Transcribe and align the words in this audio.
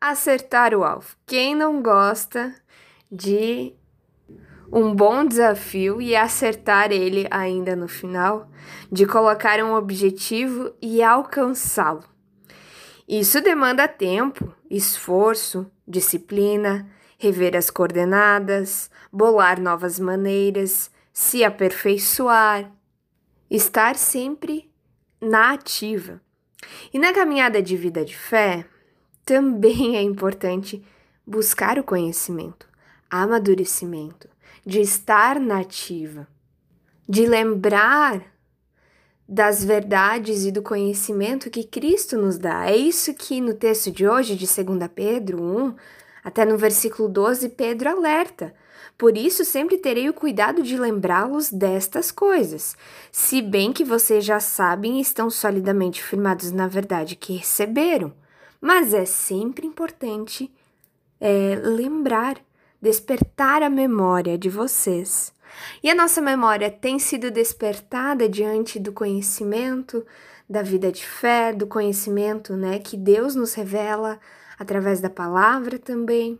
acertar 0.00 0.74
o 0.74 0.84
alvo. 0.84 1.16
Quem 1.26 1.54
não 1.54 1.82
gosta 1.82 2.54
de 3.10 3.74
um 4.70 4.94
bom 4.94 5.24
desafio 5.24 6.00
e 6.00 6.14
acertar 6.14 6.92
ele 6.92 7.26
ainda 7.30 7.74
no 7.74 7.88
final, 7.88 8.50
de 8.92 9.06
colocar 9.06 9.62
um 9.62 9.74
objetivo 9.74 10.74
e 10.80 11.02
alcançá-lo. 11.02 12.04
Isso 13.08 13.40
demanda 13.40 13.88
tempo, 13.88 14.54
esforço, 14.70 15.70
disciplina, 15.86 16.86
rever 17.18 17.56
as 17.56 17.70
coordenadas, 17.70 18.90
bolar 19.10 19.58
novas 19.58 19.98
maneiras, 19.98 20.90
se 21.12 21.42
aperfeiçoar, 21.42 22.70
estar 23.50 23.96
sempre 23.96 24.70
na 25.20 25.52
ativa. 25.52 26.20
E 26.92 26.98
na 26.98 27.12
caminhada 27.12 27.62
de 27.62 27.76
vida 27.76 28.04
de 28.04 28.16
fé, 28.16 28.66
também 29.28 29.94
é 29.94 30.00
importante 30.00 30.82
buscar 31.26 31.78
o 31.78 31.84
conhecimento, 31.84 32.66
amadurecimento, 33.10 34.26
de 34.64 34.80
estar 34.80 35.38
nativa, 35.38 36.26
de 37.06 37.26
lembrar 37.26 38.24
das 39.28 39.62
verdades 39.62 40.46
e 40.46 40.50
do 40.50 40.62
conhecimento 40.62 41.50
que 41.50 41.62
Cristo 41.62 42.16
nos 42.16 42.38
dá. 42.38 42.70
É 42.70 42.74
isso 42.74 43.12
que 43.12 43.38
no 43.38 43.52
texto 43.52 43.90
de 43.90 44.08
hoje, 44.08 44.34
de 44.34 44.46
2 44.46 44.90
Pedro 44.94 45.42
1, 45.42 45.74
até 46.24 46.46
no 46.46 46.56
versículo 46.56 47.06
12, 47.06 47.50
Pedro 47.50 47.90
alerta. 47.90 48.54
Por 48.96 49.14
isso, 49.14 49.44
sempre 49.44 49.76
terei 49.76 50.08
o 50.08 50.14
cuidado 50.14 50.62
de 50.62 50.78
lembrá-los 50.78 51.50
destas 51.50 52.10
coisas, 52.10 52.74
se 53.12 53.42
bem 53.42 53.74
que 53.74 53.84
vocês 53.84 54.24
já 54.24 54.40
sabem 54.40 54.96
e 54.96 55.02
estão 55.02 55.28
solidamente 55.28 56.02
firmados 56.02 56.50
na 56.50 56.66
verdade 56.66 57.14
que 57.14 57.34
receberam. 57.34 58.10
Mas 58.60 58.92
é 58.92 59.04
sempre 59.04 59.66
importante 59.66 60.50
é, 61.20 61.60
lembrar 61.62 62.38
despertar 62.80 63.62
a 63.62 63.70
memória 63.70 64.38
de 64.38 64.48
vocês. 64.48 65.32
E 65.82 65.90
a 65.90 65.94
nossa 65.94 66.20
memória 66.20 66.70
tem 66.70 66.98
sido 66.98 67.30
despertada 67.30 68.28
diante 68.28 68.78
do 68.78 68.92
conhecimento 68.92 70.04
da 70.48 70.62
vida 70.62 70.90
de 70.90 71.04
fé, 71.04 71.52
do 71.52 71.66
conhecimento, 71.66 72.54
né, 72.56 72.78
que 72.78 72.96
Deus 72.96 73.34
nos 73.34 73.54
revela 73.54 74.18
através 74.58 75.00
da 75.00 75.10
palavra 75.10 75.78
também. 75.78 76.38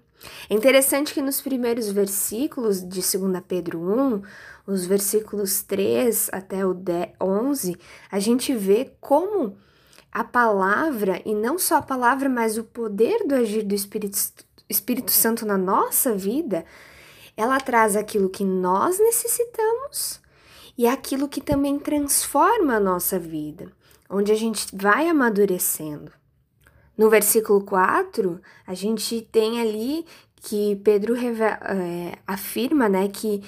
É 0.49 0.55
interessante 0.55 1.15
que 1.15 1.23
nos 1.23 1.41
primeiros 1.41 1.91
versículos 1.91 2.81
de 2.81 3.01
2 3.01 3.43
Pedro 3.47 3.79
1, 3.81 4.23
os 4.67 4.87
versículos 4.87 5.63
3 5.63 6.31
até 6.33 6.67
o 6.67 6.77
11, 7.21 7.77
a 8.11 8.19
gente 8.19 8.55
vê 8.55 8.93
como 9.01 9.57
a 10.13 10.25
palavra, 10.25 11.21
e 11.25 11.35
não 11.35 11.59
só 11.59 11.77
a 11.77 11.83
palavra, 11.83 12.29
mas 12.29 12.59
o 12.59 12.65
poder 12.65 13.27
do 13.27 13.35
agir 13.35 13.63
do 13.63 13.75
Espírito 13.75 14.19
Espírito 14.69 15.11
Santo 15.11 15.47
na 15.47 15.57
nossa 15.57 16.15
vida, 16.15 16.65
ela 17.37 17.59
traz 17.59 17.97
aquilo 17.97 18.29
que 18.29 18.45
nós 18.45 18.99
necessitamos 18.99 20.21
e 20.77 20.87
aquilo 20.87 21.29
que 21.29 21.41
também 21.41 21.79
transforma 21.79 22.75
a 22.75 22.81
nossa 22.81 23.19
vida, 23.19 23.73
onde 24.11 24.31
a 24.31 24.35
gente 24.35 24.67
vai 24.75 25.09
amadurecendo. 25.09 26.13
No 26.97 27.09
versículo 27.09 27.63
4, 27.63 28.41
a 28.67 28.75
gente 28.75 29.23
tem 29.33 29.61
ali 29.61 30.05
que 30.37 30.77
Pedro 30.85 31.15
é, 31.17 32.19
afirma 32.27 32.89
né, 32.89 33.09
que 33.09 33.43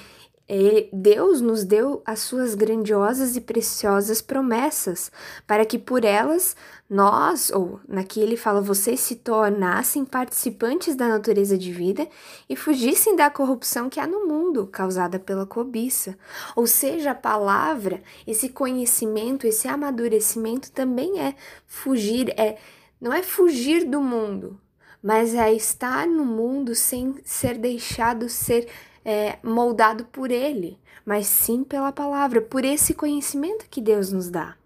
Deus 0.92 1.40
nos 1.40 1.64
deu 1.64 2.02
as 2.04 2.20
suas 2.20 2.56
grandiosas 2.56 3.36
e 3.36 3.40
preciosas 3.40 4.20
promessas, 4.20 5.12
para 5.46 5.64
que 5.64 5.78
por 5.78 6.04
elas 6.04 6.56
nós, 6.88 7.50
ou 7.50 7.78
naqui 7.86 8.18
ele 8.18 8.36
fala, 8.36 8.60
vocês 8.60 8.98
se 8.98 9.14
tornassem 9.14 10.04
participantes 10.04 10.96
da 10.96 11.06
natureza 11.06 11.56
de 11.56 11.72
vida 11.72 12.08
e 12.48 12.56
fugissem 12.56 13.14
da 13.14 13.30
corrupção 13.30 13.88
que 13.88 14.00
há 14.00 14.08
no 14.08 14.26
mundo, 14.26 14.66
causada 14.66 15.20
pela 15.20 15.46
cobiça. 15.46 16.18
Ou 16.56 16.66
seja, 16.66 17.12
a 17.12 17.14
palavra, 17.14 18.02
esse 18.26 18.48
conhecimento, 18.48 19.46
esse 19.46 19.69
amadurecimento 19.69 20.72
também 20.72 21.20
é 21.20 21.36
fugir, 21.64 22.30
é 22.30 22.58
não 23.00 23.12
é 23.12 23.22
fugir 23.22 23.84
do 23.84 24.00
mundo, 24.00 24.60
mas 25.00 25.32
é 25.32 25.54
estar 25.54 26.08
no 26.08 26.25
mundo 26.25 26.75
sem 26.75 27.14
ser 27.25 27.56
deixado 27.56 28.28
ser 28.28 28.69
é, 29.05 29.38
moldado 29.43 30.05
por 30.06 30.31
Ele, 30.31 30.78
mas 31.05 31.27
sim 31.27 31.65
pela 31.65 31.93
palavra, 31.93 32.41
por 32.41 32.65
esse 32.65 32.94
conhecimento 32.94 33.66
que 33.71 33.81
Deus 33.81 34.12
nos 34.12 34.31
dá. 34.31 34.56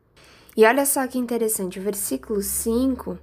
E 0.57 0.65
olha 0.65 0.87
só 0.87 1.07
que 1.07 1.19
interessante, 1.19 1.79
o 1.79 1.83
versículo 1.83 2.41
5 2.41 3.19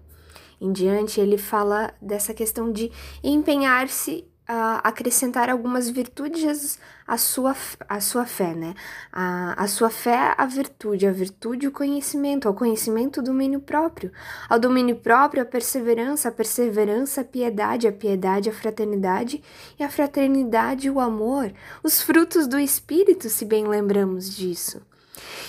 em 0.62 0.72
diante, 0.72 1.20
ele 1.20 1.40
fala 1.40 1.92
dessa 2.00 2.36
questão 2.36 2.72
de 2.72 2.92
empenhar-se 3.24 4.24
a 4.54 4.80
acrescentar 4.80 5.50
algumas 5.50 5.90
virtudes 5.90 6.78
à 7.08 7.18
sua, 7.18 7.56
à 7.88 8.02
sua 8.02 8.26
fé, 8.26 8.54
né? 8.54 8.76
A, 9.10 9.64
a 9.64 9.66
sua 9.66 9.90
fé 9.90 10.36
à 10.38 10.46
virtude, 10.46 11.08
a 11.08 11.12
virtude 11.12 11.70
o 11.70 11.72
conhecimento, 11.72 12.50
ao 12.50 12.54
conhecimento 12.54 13.22
o 13.22 13.24
domínio 13.24 13.62
próprio, 13.62 14.12
ao 14.50 14.60
domínio 14.60 14.98
próprio 14.98 15.42
a 15.42 15.46
perseverança, 15.46 16.28
a 16.28 16.32
perseverança 16.34 17.22
a 17.22 17.24
piedade, 17.24 17.88
a 17.88 17.94
piedade 17.94 18.50
a 18.50 18.54
fraternidade 18.54 19.42
e 19.80 19.84
a 19.86 19.90
fraternidade 19.90 20.90
o 20.90 21.00
amor, 21.00 21.54
os 21.82 22.02
frutos 22.02 22.46
do 22.46 22.60
Espírito, 22.60 23.30
se 23.30 23.46
bem 23.46 23.66
lembramos 23.66 24.36
disso. 24.36 24.82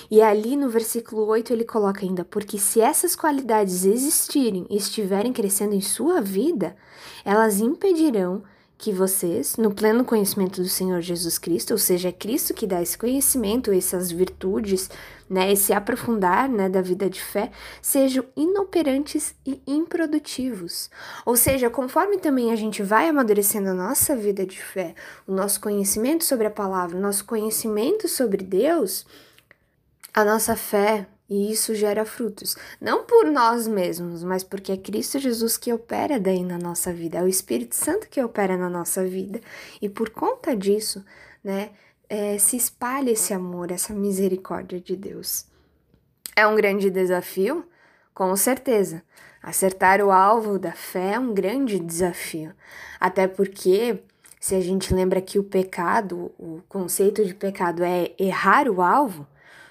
E 0.09 0.23
ali 0.23 0.55
no 0.57 0.69
versículo 0.69 1.27
8 1.27 1.53
ele 1.53 1.65
coloca 1.65 2.03
ainda: 2.03 2.25
porque 2.25 2.57
se 2.57 2.81
essas 2.81 3.17
qualidades 3.17 3.85
existirem 3.85 4.65
e 4.71 4.77
estiverem 4.77 5.33
crescendo 5.33 5.75
em 5.75 5.81
sua 5.81 6.21
vida, 6.21 6.77
elas 7.25 7.59
impedirão 7.61 8.45
que 8.83 8.91
vocês, 8.91 9.57
no 9.57 9.73
pleno 9.73 10.05
conhecimento 10.05 10.61
do 10.61 10.69
Senhor 10.69 11.01
Jesus 11.01 11.39
Cristo, 11.39 11.71
ou 11.71 11.79
seja, 11.79 12.09
é 12.09 12.13
Cristo 12.13 12.53
que 12.53 12.67
dá 12.67 12.83
esse 12.83 12.99
conhecimento, 12.99 13.71
essas 13.71 14.11
virtudes, 14.11 14.91
né, 15.31 15.53
esse 15.53 15.73
aprofundar, 15.73 16.49
né, 16.49 16.69
da 16.69 16.83
vida 16.83 17.09
de 17.09 17.23
fé, 17.23 17.53
sejam 17.81 18.25
inoperantes 18.37 19.37
e 19.47 19.63
improdutivos. 19.69 20.91
Ou 21.25 21.37
seja, 21.37 21.71
conforme 21.71 22.19
também 22.19 22.51
a 22.51 22.57
gente 22.57 22.83
vai 22.83 23.09
amadurecendo 23.09 23.69
a 23.69 23.75
nossa 23.75 24.17
vida 24.17 24.45
de 24.45 24.61
fé, 24.61 24.97
o 25.29 25.33
nosso 25.33 25.61
conhecimento 25.61 26.25
sobre 26.25 26.49
a 26.49 26.51
palavra, 26.51 26.99
o 26.99 27.01
nosso 27.01 27.25
conhecimento 27.25 28.09
sobre 28.09 28.43
Deus, 28.43 29.07
a 30.13 30.25
nossa 30.25 30.57
fé 30.57 31.07
e 31.33 31.51
isso 31.51 31.75
gera 31.75 32.05
frutos, 32.05 32.55
não 32.79 33.07
por 33.07 33.25
nós 33.25 33.67
mesmos, 33.67 34.23
mas 34.23 34.45
porque 34.45 34.71
é 34.71 34.77
Cristo 34.77 35.19
Jesus 35.19 35.57
que 35.57 35.73
opera 35.73 36.21
daí 36.21 36.45
na 36.45 36.59
nossa 36.59 36.93
vida, 36.93 37.17
é 37.17 37.23
o 37.23 37.27
Espírito 37.27 37.75
Santo 37.75 38.07
que 38.11 38.23
opera 38.23 38.55
na 38.55 38.69
nossa 38.69 39.03
vida, 39.07 39.41
e 39.81 39.89
por 39.89 40.11
conta 40.11 40.55
disso, 40.55 41.03
né, 41.43 41.71
é, 42.07 42.37
se 42.37 42.55
espalha 42.55 43.13
esse 43.13 43.33
amor, 43.33 43.71
essa 43.71 43.95
misericórdia 43.95 44.79
de 44.79 44.95
Deus. 44.95 45.47
É 46.37 46.47
um 46.47 46.55
grande 46.55 46.91
desafio? 46.91 47.65
Com 48.13 48.37
certeza. 48.37 49.03
Acertar 49.43 50.03
o 50.03 50.11
alvo 50.11 50.59
da 50.59 50.73
fé 50.73 51.15
é 51.15 51.19
um 51.19 51.33
grande 51.33 51.79
desafio, 51.79 52.53
até 53.01 53.27
porque 53.27 54.03
se 54.39 54.55
a 54.55 54.61
gente 54.61 54.93
lembra 54.93 55.23
que 55.23 55.39
o 55.39 55.45
pecado, 55.45 56.31
o 56.39 56.61
conceito 56.69 57.25
de 57.25 57.35
pecado 57.35 57.83
é 57.83 58.13
errar 58.19 58.69
o 58.69 58.83
alvo, 58.83 59.27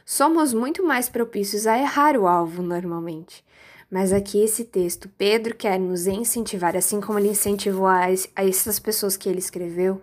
Somos 0.05 0.53
muito 0.53 0.83
mais 0.85 1.09
propícios 1.09 1.67
a 1.67 1.77
errar 1.77 2.17
o 2.17 2.27
alvo 2.27 2.61
normalmente. 2.61 3.43
Mas 3.89 4.13
aqui 4.13 4.41
esse 4.41 4.63
texto, 4.63 5.09
Pedro 5.17 5.53
quer 5.53 5.77
nos 5.77 6.07
incentivar, 6.07 6.77
assim 6.77 7.01
como 7.01 7.19
ele 7.19 7.29
incentivou 7.29 7.87
a, 7.87 8.05
a 8.35 8.45
essas 8.47 8.79
pessoas 8.79 9.17
que 9.17 9.27
ele 9.27 9.39
escreveu, 9.39 10.01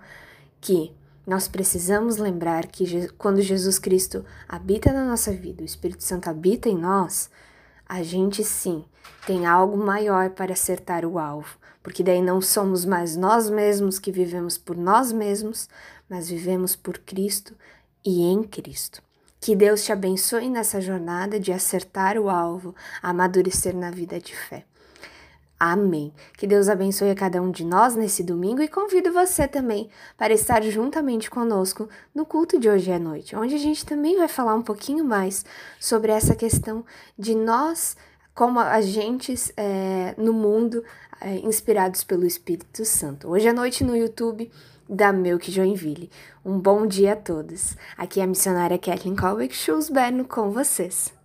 que 0.61 0.93
nós 1.27 1.49
precisamos 1.49 2.19
lembrar 2.19 2.67
que 2.67 3.09
quando 3.19 3.41
Jesus 3.41 3.79
Cristo 3.79 4.25
habita 4.49 4.93
na 4.93 5.05
nossa 5.05 5.33
vida, 5.33 5.63
o 5.63 5.67
Espírito 5.67 6.03
Santo 6.05 6.29
habita 6.29 6.69
em 6.69 6.77
nós, 6.77 7.31
a 7.89 8.03
gente 8.03 8.45
sim 8.45 8.85
tem 9.27 9.47
algo 9.47 9.77
maior 9.77 10.31
para 10.31 10.53
acertar 10.53 11.07
o 11.07 11.19
alvo, 11.19 11.59
porque 11.83 12.03
daí 12.03 12.21
não 12.21 12.43
somos 12.43 12.85
mais 12.85 13.17
nós 13.17 13.49
mesmos 13.49 13.99
que 13.99 14.13
vivemos 14.13 14.59
por 14.59 14.77
nós 14.77 15.13
mesmos, 15.13 15.69
mas 16.09 16.29
vivemos 16.29 16.77
por 16.77 16.99
Cristo 16.99 17.55
e 18.05 18.23
em 18.23 18.43
Cristo. 18.43 19.03
Que 19.41 19.55
Deus 19.55 19.85
te 19.85 19.93
abençoe 19.93 20.49
nessa 20.49 20.81
jornada 20.81 21.39
de 21.39 21.53
acertar 21.53 22.19
o 22.19 22.29
alvo, 22.29 22.75
amadurecer 23.03 23.75
na 23.77 23.91
vida 23.91 24.19
de 24.21 24.35
fé. 24.35 24.65
Amém. 25.61 26.13
Que 26.37 26.47
Deus 26.47 26.69
abençoe 26.69 27.11
a 27.11 27.17
cada 27.17 27.43
um 27.43 27.51
de 27.51 27.65
nós 27.65 27.97
nesse 27.97 28.23
domingo 28.23 28.63
e 28.63 28.69
convido 28.69 29.13
você 29.13 29.49
também 29.49 29.91
para 30.17 30.33
estar 30.33 30.63
juntamente 30.63 31.29
conosco 31.29 31.89
no 32.15 32.25
culto 32.25 32.61
de 32.61 32.69
hoje 32.69 32.93
à 32.93 32.99
noite, 32.99 33.35
onde 33.35 33.57
a 33.57 33.59
gente 33.59 33.85
também 33.85 34.17
vai 34.17 34.29
falar 34.29 34.55
um 34.55 34.63
pouquinho 34.63 35.05
mais 35.05 35.45
sobre 35.81 36.13
essa 36.13 36.37
questão 36.37 36.85
de 37.19 37.35
nós, 37.35 37.97
como 38.39 38.61
agentes 38.61 39.53
é, 39.57 40.15
no 40.17 40.33
mundo, 40.33 40.85
é, 41.21 41.39
inspirados 41.39 42.05
pelo 42.05 42.25
Espírito 42.25 42.85
Santo. 42.85 43.29
Hoje 43.29 43.49
à 43.49 43.53
noite 43.53 43.83
no 43.83 43.97
YouTube 43.97 44.49
da 44.89 45.13
Milk 45.13 45.51
Joinville. 45.51 46.09
Um 46.45 46.57
bom 46.57 46.87
dia 46.87 47.15
a 47.15 47.17
todos. 47.17 47.77
Aqui 47.97 48.21
é 48.21 48.23
a 48.23 48.29
missionária 48.29 48.79
Kathleen 48.79 49.17
Colbeck 49.17 49.53
Schulzberno 49.53 50.25
com 50.25 50.53
vocês. 50.53 51.18